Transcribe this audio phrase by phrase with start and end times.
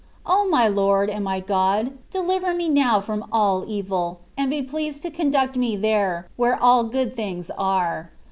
[0.25, 5.03] O my Lord and my God, deliver me now from all evil, and be pleased
[5.03, 8.09] to conduct me there, where all good things are.